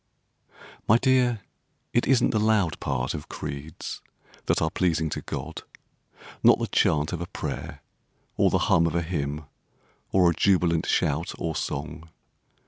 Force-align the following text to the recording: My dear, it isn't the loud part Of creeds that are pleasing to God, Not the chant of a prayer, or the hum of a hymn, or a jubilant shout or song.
My 0.87 0.97
dear, 0.97 1.41
it 1.93 2.07
isn't 2.07 2.31
the 2.31 2.39
loud 2.39 2.79
part 2.79 3.13
Of 3.13 3.29
creeds 3.29 4.01
that 4.47 4.59
are 4.59 4.71
pleasing 4.71 5.11
to 5.11 5.21
God, 5.21 5.61
Not 6.41 6.57
the 6.57 6.65
chant 6.65 7.13
of 7.13 7.21
a 7.21 7.27
prayer, 7.27 7.83
or 8.35 8.49
the 8.49 8.57
hum 8.65 8.87
of 8.87 8.95
a 8.95 9.03
hymn, 9.03 9.45
or 10.11 10.27
a 10.27 10.33
jubilant 10.35 10.87
shout 10.87 11.33
or 11.37 11.55
song. 11.55 12.09